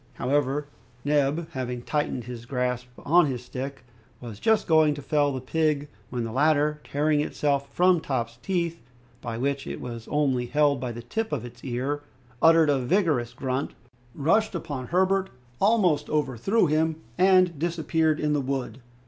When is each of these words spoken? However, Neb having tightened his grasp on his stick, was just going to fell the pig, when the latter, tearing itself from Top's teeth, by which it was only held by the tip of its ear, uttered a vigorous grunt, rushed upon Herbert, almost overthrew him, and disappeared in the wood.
However, 0.13 0.65
Neb 1.05 1.47
having 1.51 1.83
tightened 1.83 2.23
his 2.23 2.47
grasp 2.47 2.87
on 3.05 3.27
his 3.27 3.45
stick, 3.45 3.83
was 4.19 4.39
just 4.39 4.65
going 4.65 4.95
to 4.95 5.01
fell 5.03 5.31
the 5.31 5.39
pig, 5.39 5.89
when 6.09 6.23
the 6.23 6.31
latter, 6.31 6.81
tearing 6.83 7.21
itself 7.21 7.71
from 7.71 8.01
Top's 8.01 8.37
teeth, 8.41 8.81
by 9.21 9.37
which 9.37 9.67
it 9.67 9.79
was 9.79 10.07
only 10.07 10.47
held 10.47 10.79
by 10.79 10.91
the 10.91 11.03
tip 11.03 11.31
of 11.31 11.45
its 11.45 11.63
ear, 11.63 12.01
uttered 12.41 12.71
a 12.71 12.79
vigorous 12.79 13.33
grunt, 13.35 13.75
rushed 14.15 14.55
upon 14.55 14.87
Herbert, 14.87 15.29
almost 15.59 16.09
overthrew 16.09 16.65
him, 16.65 16.95
and 17.15 17.59
disappeared 17.59 18.19
in 18.19 18.33
the 18.33 18.41
wood. 18.41 18.81